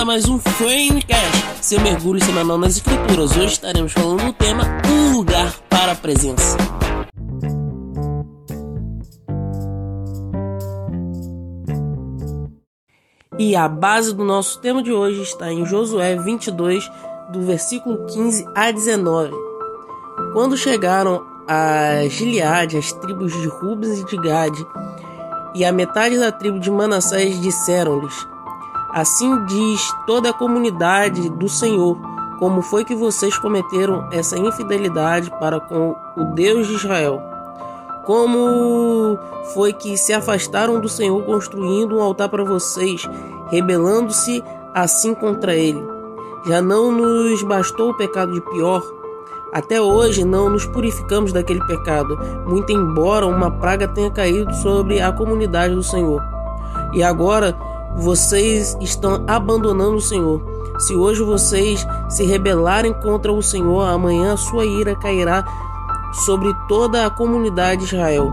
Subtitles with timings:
[0.00, 3.36] a mais um Framecast, seu mergulho semanal nas escrituras.
[3.36, 6.56] Hoje estaremos falando do tema Um Lugar para a Presença.
[13.36, 16.88] E a base do nosso tema de hoje está em Josué 22,
[17.32, 19.32] do versículo 15 a 19.
[20.32, 24.64] Quando chegaram a Gileade, as tribos de Rubens e de Gade,
[25.56, 28.14] e a metade da tribo de Manassés disseram-lhes:
[28.98, 31.96] Assim diz toda a comunidade do Senhor,
[32.40, 37.22] como foi que vocês cometeram essa infidelidade para com o Deus de Israel?
[38.04, 39.16] Como
[39.54, 43.08] foi que se afastaram do Senhor construindo um altar para vocês,
[43.52, 44.42] rebelando-se
[44.74, 45.80] assim contra ele?
[46.48, 48.82] Já não nos bastou o pecado de pior?
[49.52, 52.18] Até hoje não nos purificamos daquele pecado,
[52.48, 56.20] muito embora uma praga tenha caído sobre a comunidade do Senhor.
[56.92, 57.56] E agora
[57.98, 60.40] vocês estão abandonando o Senhor.
[60.78, 65.44] Se hoje vocês se rebelarem contra o Senhor, amanhã sua ira cairá
[66.24, 68.32] sobre toda a comunidade de Israel.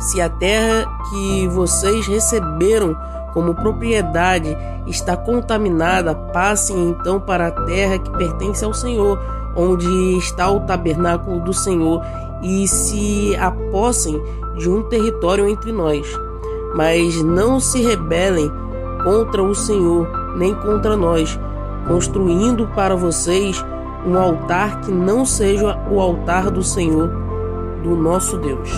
[0.00, 2.96] Se a terra que vocês receberam
[3.34, 9.20] como propriedade está contaminada, passem então para a terra que pertence ao Senhor,
[9.54, 9.86] onde
[10.16, 12.02] está o tabernáculo do Senhor,
[12.42, 14.20] e se apossem
[14.56, 16.06] de um território entre nós.
[16.74, 18.50] Mas não se rebelem
[19.02, 21.38] contra o Senhor, nem contra nós,
[21.86, 23.62] construindo para vocês
[24.06, 27.08] um altar que não seja o altar do Senhor,
[27.82, 28.70] do nosso Deus.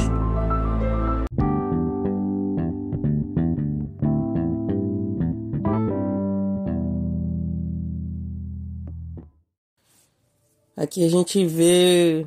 [10.77, 12.27] Aqui a gente vê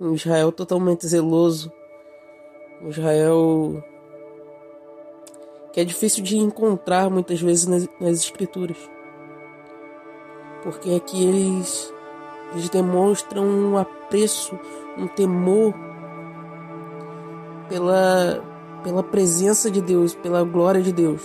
[0.00, 1.72] um Israel totalmente zeloso,
[2.82, 3.82] um Israel
[5.72, 8.76] que é difícil de encontrar muitas vezes nas, nas escrituras.
[10.62, 11.92] Porque aqui eles,
[12.52, 14.58] eles demonstram um apreço,
[14.98, 15.74] um temor
[17.68, 18.42] pela,
[18.82, 21.22] pela presença de Deus, pela glória de Deus.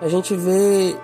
[0.00, 0.94] A gente vê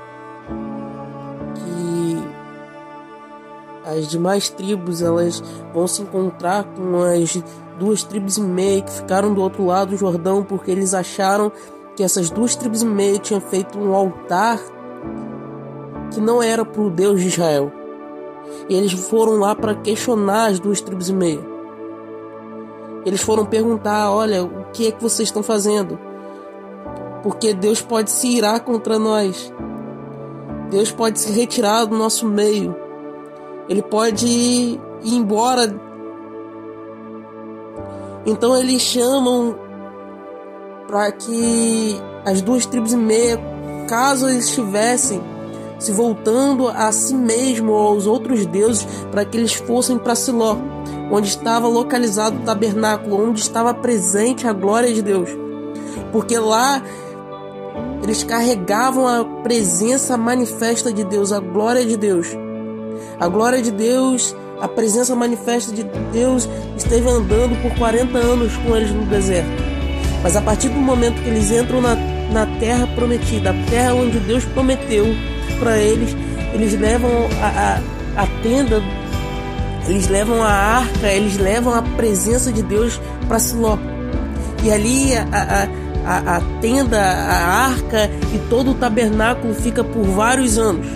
[1.54, 5.40] que as demais tribos elas
[5.72, 7.42] vão se encontrar com as
[7.78, 11.52] duas tribos e meia que ficaram do outro lado do Jordão porque eles acharam
[11.96, 14.58] que essas duas tribos e meia tinham feito um altar
[16.12, 17.72] que não era para o Deus de Israel.
[18.68, 21.40] E eles foram lá para questionar as duas tribos e meia.
[23.04, 25.98] Eles foram perguntar: olha, o que é que vocês estão fazendo?
[27.22, 29.52] Porque Deus pode se irar contra nós.
[30.70, 32.74] Deus pode se retirar do nosso meio.
[33.68, 35.72] Ele pode ir embora
[38.24, 39.56] então eles chamam
[40.86, 43.40] para que as duas tribos e meia,
[43.88, 45.22] caso eles estivessem
[45.78, 50.56] se voltando a si mesmo ou aos outros deuses, para que eles fossem para Siló,
[51.10, 55.28] onde estava localizado o tabernáculo, onde estava presente a glória de Deus.
[56.12, 56.82] Porque lá
[58.02, 62.28] eles carregavam a presença manifesta de Deus, a glória de Deus.
[63.18, 68.76] A glória de Deus a presença manifesta de Deus esteve andando por 40 anos com
[68.76, 69.50] eles no deserto.
[70.22, 71.96] Mas a partir do momento que eles entram na,
[72.32, 75.06] na terra prometida, a terra onde Deus prometeu
[75.58, 76.16] para eles,
[76.54, 77.10] eles levam
[77.40, 77.80] a,
[78.16, 78.80] a, a tenda,
[79.88, 83.78] eles levam a arca, eles levam a presença de Deus para Siló.
[84.62, 85.68] E ali a,
[86.06, 90.86] a, a, tenda, a arca e todo o tabernáculo fica por vários anos.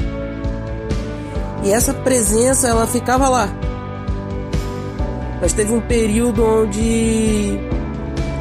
[1.67, 3.49] E essa presença ela ficava lá.
[5.41, 7.59] Mas teve um período onde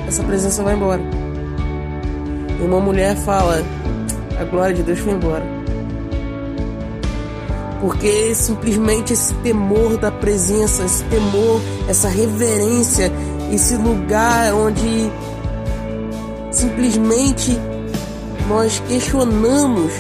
[0.08, 1.02] essa presença vai embora.
[2.60, 3.64] E uma mulher fala:
[4.40, 5.44] a glória de Deus foi embora.
[7.82, 11.60] Porque simplesmente esse temor da presença, esse temor,
[11.90, 13.12] essa reverência,
[13.52, 15.12] esse lugar onde
[16.52, 17.60] simplesmente
[18.48, 19.92] nós questionamos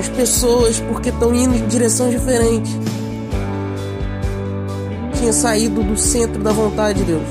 [0.00, 2.72] as pessoas porque estão indo em direções diferentes.
[5.18, 7.28] Tinha saído do centro da vontade de Deus.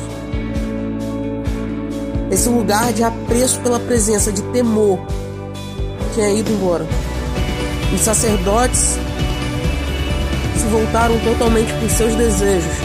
[2.29, 4.99] Esse lugar de apreço pela presença, de temor,
[6.13, 6.85] tinha ido embora.
[7.91, 8.99] Os sacerdotes
[10.55, 12.77] se voltaram totalmente para os seus desejos.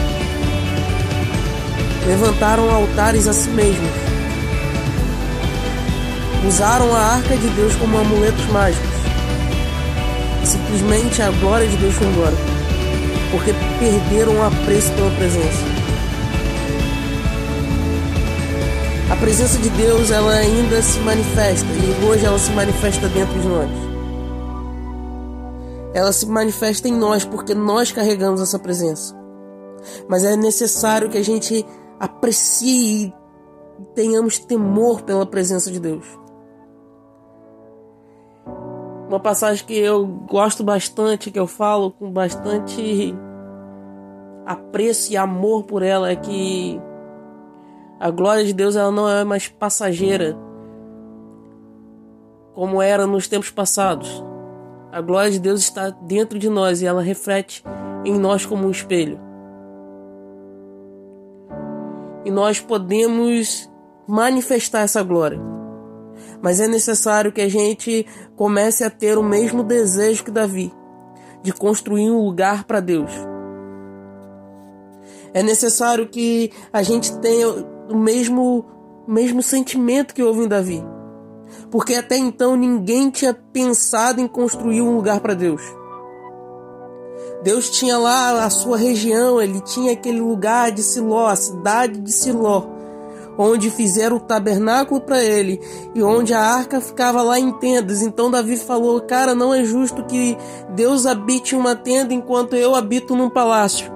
[2.07, 3.91] Levantaram altares a si mesmos.
[6.49, 8.94] Usaram a arca de Deus como amuletos mágicos
[10.45, 12.37] simplesmente a glória de Deus foi embora,
[13.31, 15.75] porque perderam o apreço pela presença.
[19.11, 23.47] A presença de Deus ela ainda se manifesta e hoje ela se manifesta dentro de
[23.47, 23.71] nós.
[25.95, 29.15] Ela se manifesta em nós porque nós carregamos essa presença.
[30.09, 31.65] Mas é necessário que a gente
[32.01, 33.13] aprecie
[33.79, 36.05] e tenhamos temor pela presença de Deus.
[39.15, 43.15] Uma passagem que eu gosto bastante, que eu falo com bastante
[44.45, 46.81] apreço e amor por ela é que
[48.01, 50.37] a glória de Deus ela não é mais passageira
[52.55, 54.25] como era nos tempos passados.
[54.91, 57.63] A glória de Deus está dentro de nós e ela reflete
[58.05, 59.21] em nós como um espelho.
[62.25, 63.71] E nós podemos
[64.09, 65.41] manifestar essa glória.
[66.43, 68.07] Mas é necessário que a gente
[68.37, 70.73] comece a ter o mesmo desejo que Davi,
[71.43, 73.11] de construir um lugar para Deus.
[75.33, 78.65] É necessário que a gente tenha o mesmo,
[79.07, 80.85] mesmo sentimento que houve em Davi.
[81.71, 85.63] Porque até então ninguém tinha pensado em construir um lugar para Deus.
[87.43, 92.11] Deus tinha lá a sua região, ele tinha aquele lugar de Siló, a cidade de
[92.11, 92.74] Siló,
[93.37, 95.61] onde fizeram o tabernáculo para ele
[95.95, 98.03] e onde a arca ficava lá em tendas.
[98.03, 100.37] Então Davi falou: Cara, não é justo que
[100.71, 103.93] Deus habite uma tenda enquanto eu habito num palácio.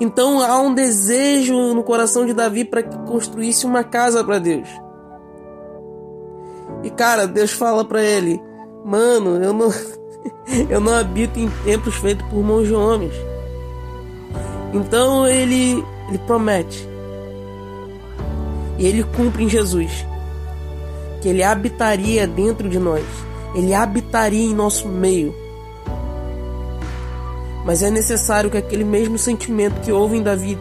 [0.00, 4.68] Então há um desejo no coração de Davi para que construísse uma casa para Deus.
[6.82, 8.40] E cara, Deus fala para ele:
[8.84, 9.72] "Mano, eu não
[10.68, 13.14] eu não habito em templos feitos por mãos de homens".
[14.72, 16.89] Então ele ele promete.
[18.80, 20.06] E ele cumpre em Jesus
[21.20, 23.04] que ele habitaria dentro de nós.
[23.54, 25.34] Ele habitaria em nosso meio.
[27.66, 30.58] Mas é necessário que aquele mesmo sentimento que houve em Davi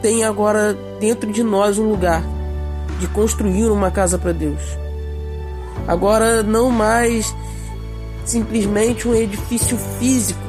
[0.00, 2.22] tenha agora dentro de nós um lugar
[3.00, 4.62] de construir uma casa para Deus.
[5.88, 7.34] Agora não mais
[8.24, 10.40] simplesmente um edifício físico,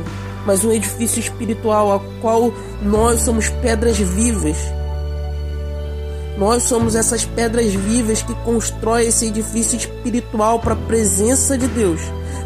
[0.46, 4.58] mas um edifício espiritual, a qual nós somos pedras vivas.
[6.40, 12.00] Nós somos essas pedras vivas que constrói esse edifício espiritual para a presença de Deus.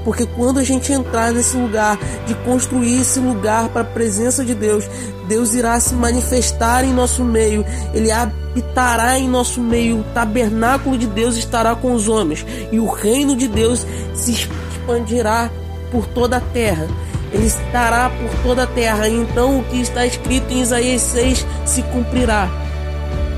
[0.03, 4.55] Porque quando a gente entrar nesse lugar, de construir esse lugar para a presença de
[4.55, 4.89] Deus,
[5.27, 7.63] Deus irá se manifestar em nosso meio,
[7.93, 12.87] Ele habitará em nosso meio, o tabernáculo de Deus estará com os homens, e o
[12.87, 13.85] reino de Deus
[14.15, 15.51] se expandirá
[15.91, 16.87] por toda a terra.
[17.31, 19.07] Ele estará por toda a terra.
[19.07, 22.62] Então o que está escrito em Isaías 6 se cumprirá.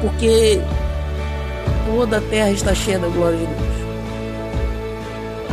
[0.01, 0.61] Porque
[1.85, 3.75] toda a terra está cheia da glória de Deus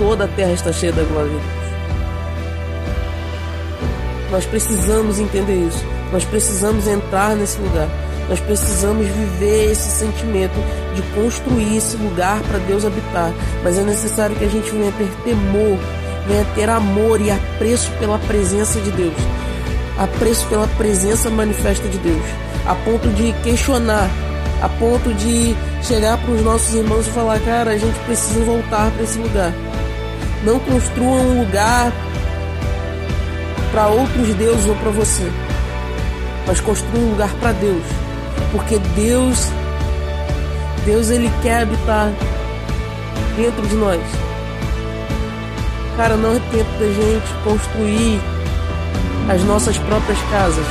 [0.02, 1.62] toda a terra está cheia da glória de Deus.
[4.32, 5.84] Nós precisamos entender isso.
[6.12, 7.88] Nós precisamos entrar nesse lugar.
[8.28, 10.54] Nós precisamos viver esse sentimento
[10.94, 13.32] de construir esse lugar para Deus habitar.
[13.62, 15.78] Mas é necessário que a gente venha ter temor,
[16.26, 19.14] venha ter amor e apreço pela presença de Deus.
[19.98, 22.24] Apreço pela presença manifesta de Deus.
[22.66, 24.10] A ponto de questionar,
[24.62, 28.90] a ponto de chegar para os nossos irmãos e falar: cara, a gente precisa voltar
[28.92, 29.52] para esse lugar.
[30.44, 31.92] Não construa um lugar
[33.72, 35.30] para outros deuses ou para você,
[36.46, 37.82] mas construa um lugar para Deus,
[38.52, 39.48] porque Deus,
[40.84, 42.12] Deus ele quer habitar
[43.36, 44.00] dentro de nós.
[45.96, 48.20] Cara, não é tempo da gente construir
[49.28, 50.64] as nossas próprias casas.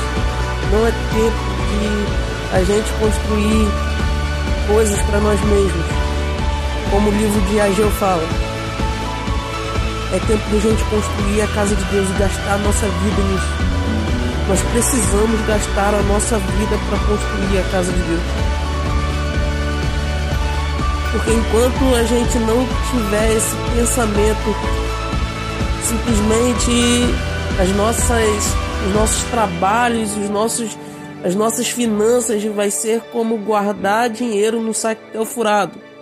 [0.72, 3.68] Não é tempo de a gente construir
[4.68, 5.86] coisas para nós mesmos.
[6.90, 8.22] Como o livro de Ageu fala.
[10.12, 13.22] É tempo de a gente construir a casa de Deus e gastar a nossa vida
[13.22, 13.62] nisso.
[14.48, 18.52] Nós precisamos gastar a nossa vida para construir a casa de Deus.
[21.12, 24.56] Porque enquanto a gente não tiver esse pensamento,
[25.84, 27.14] simplesmente
[27.60, 28.56] as nossas,
[28.86, 30.76] os nossos trabalhos, os nossos,
[31.24, 35.92] as nossas finanças vai ser como guardar dinheiro no saco furado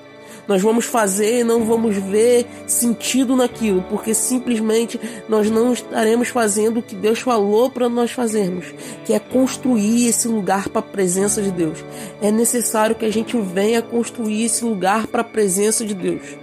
[0.50, 6.80] nós vamos fazer e não vamos ver sentido naquilo, porque simplesmente nós não estaremos fazendo
[6.80, 8.66] o que Deus falou para nós fazermos,
[9.04, 11.84] que é construir esse lugar para a presença de Deus.
[12.20, 16.36] É necessário que a gente venha construir esse lugar para a presença de Deus.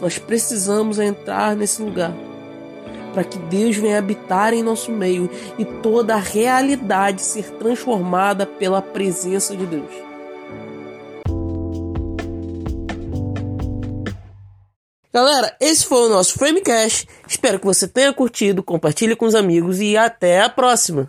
[0.00, 2.14] Nós precisamos entrar nesse lugar
[3.14, 8.82] para que Deus venha habitar em nosso meio e toda a realidade ser transformada pela
[8.82, 9.90] presença de Deus.
[15.12, 17.06] Galera, esse foi o nosso Framecast.
[17.28, 21.08] Espero que você tenha curtido, compartilhe com os amigos e até a próxima.